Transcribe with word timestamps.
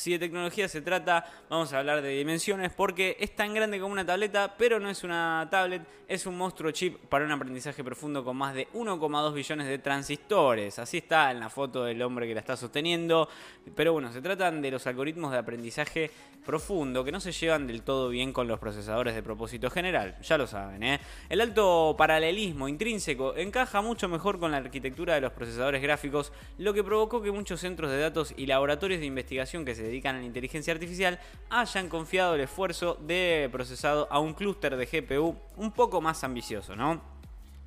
Si 0.00 0.12
de 0.12 0.18
tecnología 0.18 0.66
se 0.66 0.80
trata, 0.80 1.26
vamos 1.50 1.74
a 1.74 1.78
hablar 1.78 2.00
de 2.00 2.08
dimensiones 2.08 2.72
porque 2.72 3.18
es 3.20 3.36
tan 3.36 3.52
grande 3.52 3.78
como 3.78 3.92
una 3.92 4.06
tableta, 4.06 4.54
pero 4.56 4.80
no 4.80 4.88
es 4.88 5.04
una 5.04 5.46
tablet, 5.50 5.82
es 6.08 6.24
un 6.24 6.38
monstruo 6.38 6.70
chip 6.70 6.96
para 7.10 7.26
un 7.26 7.30
aprendizaje 7.32 7.84
profundo 7.84 8.24
con 8.24 8.34
más 8.34 8.54
de 8.54 8.66
1,2 8.68 9.34
billones 9.34 9.66
de 9.66 9.78
transistores. 9.78 10.78
Así 10.78 10.96
está 10.96 11.30
en 11.30 11.40
la 11.40 11.50
foto 11.50 11.84
del 11.84 12.00
hombre 12.00 12.26
que 12.26 12.32
la 12.32 12.40
está 12.40 12.56
sosteniendo. 12.56 13.28
Pero 13.76 13.92
bueno, 13.92 14.10
se 14.10 14.22
tratan 14.22 14.62
de 14.62 14.70
los 14.70 14.86
algoritmos 14.86 15.32
de 15.32 15.38
aprendizaje 15.38 16.10
profundo 16.40 17.04
que 17.04 17.12
no 17.12 17.20
se 17.20 17.32
llevan 17.32 17.66
del 17.66 17.82
todo 17.82 18.08
bien 18.08 18.32
con 18.32 18.48
los 18.48 18.58
procesadores 18.58 19.14
de 19.14 19.22
propósito 19.22 19.70
general, 19.70 20.16
ya 20.22 20.38
lo 20.38 20.46
saben. 20.46 20.82
¿eh? 20.82 21.00
El 21.28 21.40
alto 21.40 21.94
paralelismo 21.96 22.68
intrínseco 22.68 23.36
encaja 23.36 23.82
mucho 23.82 24.08
mejor 24.08 24.38
con 24.38 24.50
la 24.50 24.56
arquitectura 24.56 25.14
de 25.14 25.20
los 25.20 25.32
procesadores 25.32 25.82
gráficos, 25.82 26.32
lo 26.58 26.72
que 26.72 26.82
provocó 26.82 27.22
que 27.22 27.30
muchos 27.30 27.60
centros 27.60 27.90
de 27.90 27.98
datos 27.98 28.34
y 28.36 28.46
laboratorios 28.46 29.00
de 29.00 29.06
investigación 29.06 29.64
que 29.64 29.74
se 29.74 29.89
dedican 29.90 30.16
a 30.16 30.18
la 30.20 30.24
inteligencia 30.24 30.72
artificial 30.72 31.18
hayan 31.50 31.88
confiado 31.88 32.34
el 32.34 32.40
esfuerzo 32.40 32.96
de 33.00 33.48
procesado 33.52 34.08
a 34.10 34.18
un 34.18 34.34
clúster 34.34 34.76
de 34.76 34.86
GPU 34.86 35.36
un 35.56 35.72
poco 35.72 36.00
más 36.00 36.24
ambicioso, 36.24 36.74
¿no? 36.76 37.00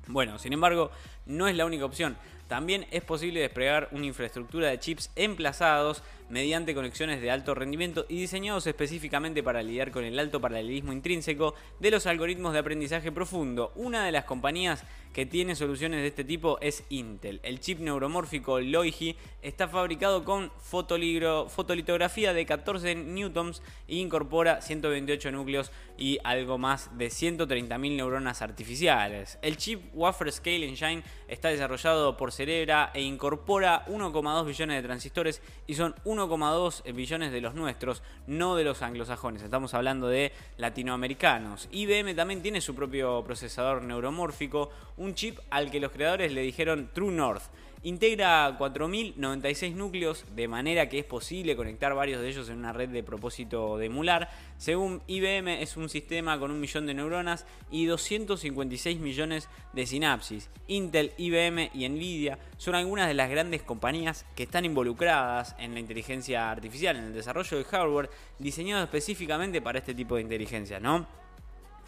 Bueno, 0.06 0.38
sin 0.38 0.52
embargo, 0.52 0.90
no 1.26 1.48
es 1.48 1.56
la 1.56 1.64
única 1.64 1.84
opción. 1.84 2.16
También 2.48 2.86
es 2.90 3.02
posible 3.02 3.40
desplegar 3.40 3.88
una 3.92 4.06
infraestructura 4.06 4.68
de 4.68 4.78
chips 4.78 5.10
emplazados 5.16 6.02
mediante 6.28 6.74
conexiones 6.74 7.20
de 7.20 7.30
alto 7.30 7.54
rendimiento 7.54 8.06
y 8.08 8.18
diseñados 8.20 8.66
específicamente 8.66 9.42
para 9.42 9.62
lidiar 9.62 9.90
con 9.90 10.04
el 10.04 10.18
alto 10.18 10.40
paralelismo 10.40 10.92
intrínseco 10.92 11.54
de 11.80 11.90
los 11.90 12.06
algoritmos 12.06 12.52
de 12.52 12.58
aprendizaje 12.60 13.12
profundo. 13.12 13.72
Una 13.76 14.04
de 14.04 14.12
las 14.12 14.24
compañías 14.24 14.84
que 15.12 15.26
tiene 15.26 15.54
soluciones 15.54 16.00
de 16.00 16.08
este 16.08 16.24
tipo 16.24 16.58
es 16.60 16.82
Intel. 16.88 17.40
El 17.44 17.60
chip 17.60 17.78
neuromórfico 17.78 18.58
Loihi 18.58 19.16
está 19.42 19.68
fabricado 19.68 20.24
con 20.24 20.50
fotolitografía 20.58 22.34
de 22.34 22.44
14 22.44 22.96
newtons 22.96 23.62
e 23.86 23.96
incorpora 23.96 24.60
128 24.60 25.30
núcleos 25.30 25.70
y 25.96 26.18
algo 26.24 26.58
más 26.58 26.98
de 26.98 27.06
130.000 27.06 27.96
neuronas 27.96 28.42
artificiales. 28.42 29.38
El 29.40 29.56
chip 29.56 29.84
Wafer 29.94 30.32
Scale 30.32 30.66
Engine 30.66 31.04
está 31.28 31.48
desarrollado 31.48 32.16
por 32.16 32.32
Cerebra 32.34 32.90
e 32.92 33.02
incorpora 33.02 33.84
1,2 33.86 34.44
billones 34.44 34.76
de 34.76 34.82
transistores 34.82 35.40
y 35.66 35.74
son 35.74 35.94
1,2 36.04 36.92
billones 36.92 37.32
de 37.32 37.40
los 37.40 37.54
nuestros, 37.54 38.02
no 38.26 38.56
de 38.56 38.64
los 38.64 38.82
anglosajones. 38.82 39.42
Estamos 39.42 39.72
hablando 39.74 40.08
de 40.08 40.32
latinoamericanos. 40.58 41.68
IBM 41.70 42.14
también 42.16 42.42
tiene 42.42 42.60
su 42.60 42.74
propio 42.74 43.22
procesador 43.24 43.82
neuromórfico, 43.82 44.70
un 44.96 45.14
chip 45.14 45.38
al 45.50 45.70
que 45.70 45.80
los 45.80 45.92
creadores 45.92 46.32
le 46.32 46.42
dijeron 46.42 46.90
True 46.92 47.12
North. 47.12 47.44
Integra 47.84 48.58
4.096 48.58 49.74
núcleos 49.74 50.24
de 50.34 50.48
manera 50.48 50.88
que 50.88 50.98
es 50.98 51.04
posible 51.04 51.54
conectar 51.54 51.94
varios 51.94 52.22
de 52.22 52.30
ellos 52.30 52.48
en 52.48 52.56
una 52.56 52.72
red 52.72 52.88
de 52.88 53.02
propósito 53.02 53.76
de 53.76 53.86
emular. 53.86 54.30
Según 54.56 55.02
IBM 55.06 55.60
es 55.60 55.76
un 55.76 55.90
sistema 55.90 56.38
con 56.38 56.50
un 56.50 56.60
millón 56.60 56.86
de 56.86 56.94
neuronas 56.94 57.44
y 57.70 57.84
256 57.84 58.98
millones 59.00 59.50
de 59.74 59.84
sinapsis. 59.84 60.48
Intel, 60.66 61.12
IBM 61.18 61.72
y 61.74 61.86
Nvidia 61.86 62.38
son 62.56 62.74
algunas 62.74 63.06
de 63.06 63.12
las 63.12 63.28
grandes 63.28 63.60
compañías 63.60 64.24
que 64.34 64.44
están 64.44 64.64
involucradas 64.64 65.54
en 65.58 65.74
la 65.74 65.80
inteligencia 65.80 66.50
artificial, 66.50 66.96
en 66.96 67.04
el 67.04 67.12
desarrollo 67.12 67.58
de 67.58 67.64
hardware 67.64 68.08
diseñado 68.38 68.82
específicamente 68.82 69.60
para 69.60 69.80
este 69.80 69.92
tipo 69.92 70.16
de 70.16 70.22
inteligencia, 70.22 70.80
¿no? 70.80 71.06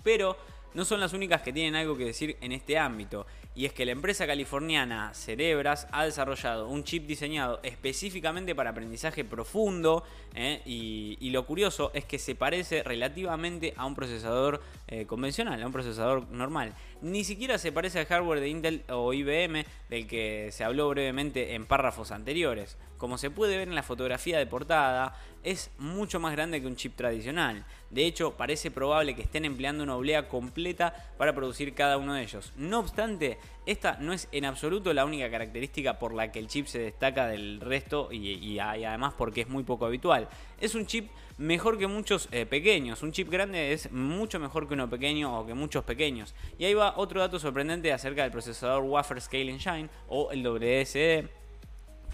Pero 0.05 0.37
no 0.77 0.85
son 0.85 1.01
las 1.01 1.15
únicas 1.15 1.41
que 1.41 1.55
tienen 1.55 1.75
algo 1.75 1.97
que 1.97 2.05
decir 2.05 2.37
en 2.43 2.53
este 2.53 2.77
ámbito. 2.77 3.27
Y 3.55 3.65
es 3.65 3.73
que 3.73 3.87
la 3.87 3.93
empresa 3.93 4.27
californiana 4.27 5.15
Cerebras 5.15 5.89
ha 5.91 6.05
desarrollado 6.05 6.69
un 6.69 6.85
chip 6.85 7.07
diseñado 7.07 7.61
específicamente 7.63 8.55
para 8.55 8.71
aprendizaje 8.71 9.25
profundo. 9.25 10.05
¿eh? 10.35 10.61
Y, 10.67 11.31
lo 11.31 11.47
curioso 11.47 11.91
es 11.95 12.05
que 12.05 12.19
se 12.19 12.35
parece 12.35 12.83
relativamente 12.83 13.73
a 13.79 13.87
un 13.87 13.95
procesador 13.95 14.63
eh, 14.87 15.07
convencional, 15.07 15.63
a 15.63 15.67
un 15.67 15.73
procesador 15.73 16.29
normal. 16.29 16.75
Ni 17.01 17.25
siquiera 17.25 17.57
se 17.57 17.73
parece 17.73 17.99
al 17.99 18.07
hardware 18.07 18.41
de 18.41 18.49
Intel 18.49 18.85
o 18.91 19.15
IBM 19.15 19.65
del 19.89 20.07
que 20.07 20.51
se 20.53 20.63
habló 20.63 20.91
brevemente 20.91 21.55
en 21.55 21.65
párrafos 21.65 22.11
anteriores. 22.11 22.77
Como 22.99 23.17
se 23.17 23.31
puede 23.31 23.57
ver 23.57 23.69
en 23.69 23.75
la 23.75 23.83
fotografía 23.83 24.39
de 24.39 24.47
portada, 24.47 25.15
es 25.47 25.71
mucho 25.79 26.19
más 26.19 26.33
grande 26.33 26.61
que 26.61 26.67
un 26.67 26.75
chip 26.75 26.97
tradicional. 26.97 27.65
De 27.91 28.05
hecho, 28.05 28.33
parece 28.37 28.73
probable 28.73 29.15
que 29.15 29.23
estén 29.23 29.45
empleando 29.45 29.85
una 29.85 29.95
oblea 29.95 30.29
completa 30.29 30.93
para 31.17 31.37
producir 31.37 31.73
cada 31.73 31.99
uno 31.99 32.15
de 32.15 32.23
ellos. 32.23 32.53
No 32.57 32.81
obstante, 32.81 33.39
esta 33.65 33.97
no 34.01 34.13
es 34.13 34.29
en 34.33 34.45
absoluto 34.45 34.93
la 34.93 35.05
única 35.05 35.31
característica 35.31 36.01
por 36.01 36.13
la 36.15 36.33
que 36.33 36.41
el 36.41 36.49
chip 36.49 36.67
se 36.67 36.81
destaca 36.81 37.29
del 37.29 37.61
resto 37.61 38.09
y, 38.11 38.59
además 38.59 39.15
porque 39.17 39.43
es 39.43 39.49
muy 39.49 39.63
poco 39.63 39.87
habitual. 39.87 40.29
Es 40.61 40.75
un 40.75 40.85
chip 40.85 41.11
mejor 41.39 41.79
que 41.79 41.87
muchos 41.87 42.29
eh, 42.33 42.45
pequeños. 42.45 43.05
Un 43.05 43.13
chip 43.13 43.31
grande 43.31 43.73
es 43.73 43.93
mucho 43.93 44.41
mejor 44.41 44.67
que 44.67 44.75
uno 44.75 44.91
pequeño 44.91 45.39
o 45.39 45.47
que 45.47 45.55
muchos 45.55 45.85
pequeños. 45.85 46.35
Y 46.59 46.65
ahí 46.65 46.75
va 46.75 46.95
otro 46.97 47.21
dato 47.21 47.39
sorprendente 47.39 47.93
acerca 47.93 48.23
del 48.23 48.33
procesador 48.33 48.83
Wafer 48.83 49.21
Scale 49.21 49.53
Engine 49.53 49.89
o 50.09 50.33
el 50.33 50.43
WSD 50.43 51.46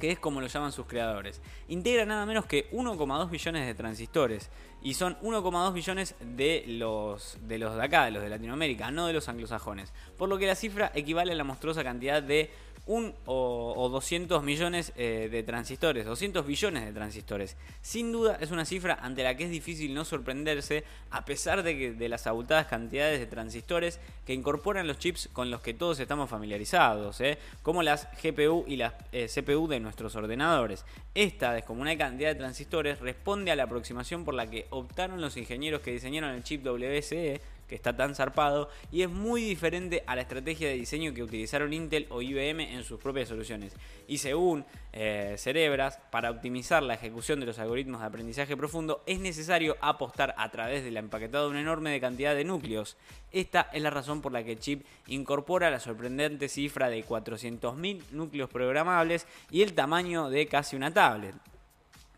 que 0.03 0.11
es 0.11 0.19
como 0.19 0.41
lo 0.41 0.49
llaman 0.49 0.73
sus 0.73 0.87
creadores. 0.87 1.41
Integra 1.69 2.05
nada 2.05 2.27
menos 2.27 2.45
que 2.45 2.69
1,2 2.73 3.31
billones 3.31 3.67
de 3.69 3.73
transistores 3.73 4.51
y 4.83 4.95
son 4.95 5.17
1,2 5.21 5.73
billones 5.73 6.17
de 6.19 6.65
los, 6.67 7.39
de 7.43 7.59
los 7.59 7.77
de 7.77 7.85
acá, 7.85 8.07
de 8.07 8.11
los 8.11 8.21
de 8.21 8.29
Latinoamérica, 8.29 8.91
no 8.91 9.07
de 9.07 9.13
los 9.13 9.29
anglosajones. 9.29 9.93
Por 10.19 10.29
lo 10.29 10.39
que 10.39 10.49
la 10.49 10.57
cifra 10.57 10.91
equivale 10.97 11.31
a 11.31 11.37
la 11.37 11.45
monstruosa 11.45 11.85
cantidad 11.85 12.21
de 12.21 12.51
un 12.87 13.15
o, 13.27 13.89
200 13.91 14.43
millones 14.43 14.93
eh, 14.97 15.29
de 15.31 15.43
transistores, 15.43 16.05
200 16.05 16.45
billones 16.45 16.84
de 16.84 16.93
transistores. 16.93 17.57
Sin 17.81 18.11
duda 18.11 18.39
es 18.41 18.51
una 18.51 18.65
cifra 18.65 18.99
ante 19.01 19.23
la 19.23 19.37
que 19.37 19.45
es 19.45 19.51
difícil 19.51 19.95
no 19.95 20.05
sorprenderse 20.05 20.84
a 21.11 21.25
pesar 21.25 21.63
de, 21.63 21.79
que, 21.79 21.93
de 21.93 22.09
las 22.09 22.27
abultadas 22.27 22.67
cantidades 22.67 23.21
de 23.21 23.27
transistores 23.27 24.01
que 24.27 24.34
incorporan 24.34 24.89
los 24.89 24.99
chips 24.99 25.29
con 25.33 25.51
los 25.51 25.61
que 25.61 25.75
todos 25.75 26.01
estamos 26.01 26.29
familiarizados, 26.29 27.21
¿eh? 27.21 27.39
como 27.63 27.83
las 27.83 28.09
GPU 28.23 28.65
y 28.67 28.77
las 28.77 28.95
eh, 29.13 29.29
CPU 29.33 29.69
de 29.69 29.79
nuestros 29.92 30.16
ordenadores. 30.16 30.86
Esta 31.14 31.53
descomunal 31.53 31.98
cantidad 31.98 32.30
de 32.30 32.36
transistores 32.36 32.98
responde 33.00 33.50
a 33.50 33.56
la 33.56 33.64
aproximación 33.64 34.25
por 34.25 34.32
la 34.32 34.48
que 34.48 34.66
optaron 34.70 35.20
los 35.20 35.36
ingenieros 35.36 35.82
que 35.82 35.92
diseñaron 35.92 36.30
el 36.30 36.42
chip 36.42 36.66
WSE 36.66 37.42
que 37.72 37.77
está 37.77 37.97
tan 37.97 38.15
zarpado 38.15 38.69
y 38.91 39.00
es 39.00 39.09
muy 39.09 39.41
diferente 39.41 40.05
a 40.06 40.15
la 40.15 40.21
estrategia 40.21 40.69
de 40.69 40.75
diseño 40.75 41.15
que 41.15 41.22
utilizaron 41.22 41.72
Intel 41.72 42.06
o 42.10 42.21
IBM 42.21 42.60
en 42.60 42.84
sus 42.84 43.00
propias 43.00 43.31
soluciones. 43.31 43.72
Y 44.06 44.19
según 44.19 44.66
eh, 44.93 45.37
Cerebras, 45.38 45.99
para 46.10 46.31
optimizar 46.31 46.83
la 46.83 46.93
ejecución 46.93 47.41
de 47.41 47.47
los 47.47 47.59
algoritmos 47.59 48.03
de 48.03 48.09
aprendizaje 48.09 48.59
profundo 48.59 49.03
es 49.06 49.21
necesario 49.21 49.78
apostar 49.81 50.34
a 50.37 50.50
través 50.50 50.84
del 50.84 50.99
empaquetado 50.99 51.47
de 51.47 51.53
una 51.53 51.62
enorme 51.62 51.99
cantidad 51.99 52.34
de 52.34 52.44
núcleos. 52.44 52.99
Esta 53.31 53.71
es 53.72 53.81
la 53.81 53.89
razón 53.89 54.21
por 54.21 54.33
la 54.33 54.44
que 54.44 54.59
chip 54.59 54.84
incorpora 55.06 55.71
la 55.71 55.81
sorprendente 55.81 56.50
cifra 56.50 56.91
de 56.91 57.03
400.000 57.06 58.03
núcleos 58.10 58.50
programables 58.50 59.27
y 59.50 59.62
el 59.62 59.72
tamaño 59.72 60.28
de 60.28 60.47
casi 60.47 60.77
una 60.77 60.93
tablet. 60.93 61.34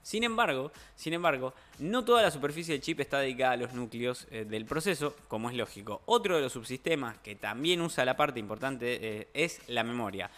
Sin 0.05 0.23
embargo, 0.23 0.71
sin 0.97 1.15
embargo, 1.15 1.55
no 1.79 2.05
toda 2.05 2.21
la 2.21 2.31
superficie 2.31 2.75
del 2.75 2.83
chip 2.83 3.01
está 3.01 3.21
dedicada 3.21 3.53
a 3.53 3.57
los 3.57 3.73
núcleos 3.73 4.27
eh, 4.31 4.45
del 4.45 4.67
proceso, 4.67 5.17
como 5.29 5.49
es 5.49 5.57
lógico. 5.57 6.03
Otro 6.05 6.37
de 6.37 6.43
los 6.43 6.53
subsistemas 6.53 7.17
que 7.21 7.37
también 7.37 7.81
usa 7.81 8.05
la 8.05 8.15
parte 8.15 8.39
importante 8.39 8.99
eh, 9.01 9.29
es 9.33 9.67
la 9.67 9.83
memoria. 9.83 10.31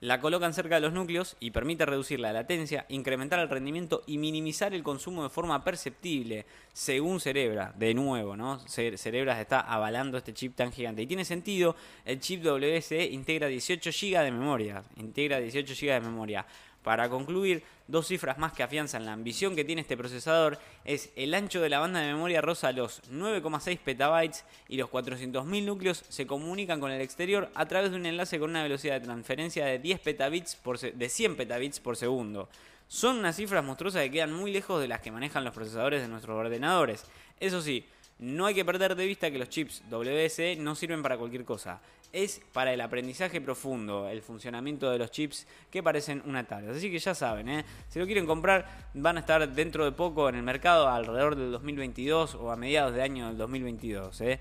La 0.00 0.20
colocan 0.20 0.52
cerca 0.52 0.74
de 0.74 0.80
los 0.80 0.92
núcleos 0.92 1.36
y 1.38 1.52
permite 1.52 1.86
reducir 1.86 2.18
la 2.18 2.32
latencia, 2.32 2.84
incrementar 2.88 3.38
el 3.38 3.48
rendimiento 3.48 4.02
y 4.08 4.18
minimizar 4.18 4.74
el 4.74 4.82
consumo 4.82 5.22
de 5.22 5.28
forma 5.28 5.62
perceptible, 5.62 6.44
según 6.72 7.20
Cerebra. 7.20 7.72
De 7.78 7.94
nuevo, 7.94 8.36
¿no? 8.36 8.58
Cerebras 8.66 9.38
está 9.38 9.60
avalando 9.60 10.18
este 10.18 10.34
chip 10.34 10.56
tan 10.56 10.72
gigante. 10.72 11.02
Y 11.02 11.06
tiene 11.06 11.24
sentido, 11.24 11.76
el 12.04 12.18
chip 12.18 12.44
WSE 12.44 13.04
integra 13.12 13.46
18 13.46 13.90
GB 13.92 14.24
de 14.24 14.32
memoria. 14.32 14.82
Integra 14.96 15.38
18 15.38 15.72
GB 15.72 15.92
de 15.92 16.00
memoria. 16.00 16.46
Para 16.82 17.08
concluir, 17.08 17.62
dos 17.86 18.08
cifras 18.08 18.38
más 18.38 18.52
que 18.52 18.62
afianzan 18.62 19.06
la 19.06 19.12
ambición 19.12 19.54
que 19.54 19.64
tiene 19.64 19.82
este 19.82 19.96
procesador 19.96 20.58
es 20.84 21.10
el 21.14 21.32
ancho 21.34 21.60
de 21.60 21.68
la 21.68 21.78
banda 21.78 22.00
de 22.00 22.12
memoria 22.12 22.40
rosa 22.40 22.72
los 22.72 23.02
9,6 23.10 23.78
petabytes 23.78 24.44
y 24.68 24.76
los 24.76 24.90
400.000 24.90 25.64
núcleos 25.64 26.04
se 26.08 26.26
comunican 26.26 26.80
con 26.80 26.90
el 26.90 27.00
exterior 27.00 27.50
a 27.54 27.66
través 27.66 27.92
de 27.92 27.98
un 27.98 28.06
enlace 28.06 28.40
con 28.40 28.50
una 28.50 28.64
velocidad 28.64 28.94
de 28.94 29.06
transferencia 29.06 29.64
de 29.64 29.78
10 29.78 30.00
petabits 30.00 30.56
por 30.56 30.78
de 30.80 31.08
100 31.08 31.36
petabits 31.36 31.78
por 31.78 31.96
segundo. 31.96 32.48
Son 32.88 33.16
unas 33.16 33.36
cifras 33.36 33.64
monstruosas 33.64 34.02
que 34.02 34.10
quedan 34.10 34.32
muy 34.32 34.52
lejos 34.52 34.80
de 34.80 34.88
las 34.88 35.00
que 35.00 35.12
manejan 35.12 35.44
los 35.44 35.54
procesadores 35.54 36.02
de 36.02 36.08
nuestros 36.08 36.36
ordenadores. 36.36 37.04
Eso 37.38 37.62
sí, 37.62 37.86
no 38.18 38.46
hay 38.46 38.54
que 38.54 38.64
perder 38.64 38.96
de 38.96 39.06
vista 39.06 39.30
que 39.30 39.38
los 39.38 39.48
chips 39.48 39.82
WSE 39.90 40.56
no 40.56 40.74
sirven 40.74 41.02
para 41.02 41.16
cualquier 41.16 41.44
cosa. 41.44 41.80
Es 42.12 42.42
para 42.52 42.74
el 42.74 42.80
aprendizaje 42.82 43.40
profundo, 43.40 44.06
el 44.06 44.20
funcionamiento 44.20 44.90
de 44.90 44.98
los 44.98 45.10
chips 45.10 45.46
que 45.70 45.82
parecen 45.82 46.22
una 46.26 46.46
tablet. 46.46 46.76
Así 46.76 46.90
que 46.90 46.98
ya 46.98 47.14
saben, 47.14 47.48
¿eh? 47.48 47.64
si 47.88 47.98
lo 47.98 48.04
quieren 48.04 48.26
comprar, 48.26 48.90
van 48.92 49.16
a 49.16 49.20
estar 49.20 49.48
dentro 49.50 49.86
de 49.86 49.92
poco 49.92 50.28
en 50.28 50.34
el 50.34 50.42
mercado 50.42 50.88
alrededor 50.88 51.36
del 51.36 51.50
2022 51.52 52.34
o 52.34 52.50
a 52.50 52.56
mediados 52.56 52.94
de 52.94 53.00
año 53.00 53.28
del 53.28 53.38
2022. 53.38 54.20
¿eh? 54.20 54.40